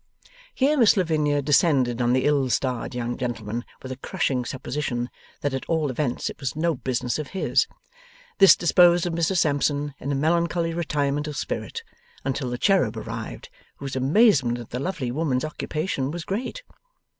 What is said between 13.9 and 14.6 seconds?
amazement